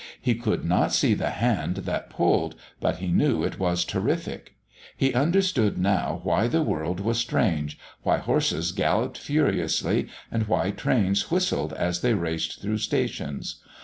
[0.19, 4.55] He could not see the hand that pulled, but he knew it was terrific.
[4.97, 11.29] He understood now why the world was strange, why horses galloped furiously, and why trains
[11.29, 13.61] whistled as they raced through stations.